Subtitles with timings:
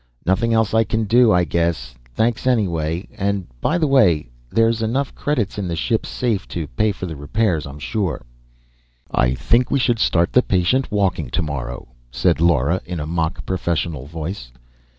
[0.25, 1.93] "Nothing else I can do, I guess.
[2.15, 3.07] Thanks, anyway.
[3.15, 7.15] And by the way, there's enough credits in the ship's safe to pay for the
[7.15, 8.25] repairs, I'm sure."
[9.11, 14.07] "I think we should start the patient walking tomorrow," said Lara, in a mock professional
[14.07, 14.51] voice.